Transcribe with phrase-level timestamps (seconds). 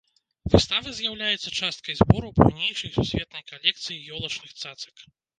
[0.51, 5.05] Выстава з'яўляецца часткай збору буйнейшай сусветнай калекцыі ёлачных цацак.